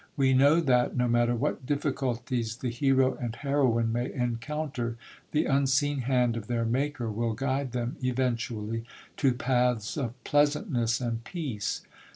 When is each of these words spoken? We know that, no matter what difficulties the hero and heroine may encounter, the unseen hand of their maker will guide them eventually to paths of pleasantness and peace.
We 0.17 0.33
know 0.33 0.59
that, 0.61 0.97
no 0.97 1.07
matter 1.07 1.35
what 1.35 1.67
difficulties 1.67 2.55
the 2.57 2.71
hero 2.71 3.13
and 3.17 3.35
heroine 3.35 3.91
may 3.93 4.11
encounter, 4.11 4.97
the 5.31 5.45
unseen 5.45 5.99
hand 5.99 6.35
of 6.35 6.47
their 6.47 6.65
maker 6.65 7.11
will 7.11 7.35
guide 7.35 7.71
them 7.71 7.97
eventually 8.01 8.83
to 9.17 9.33
paths 9.35 9.97
of 9.97 10.15
pleasantness 10.23 11.01
and 11.01 11.23
peace. 11.23 11.83